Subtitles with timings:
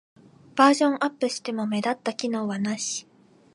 [0.55, 3.05] バージョンアップしても目立った機能はなし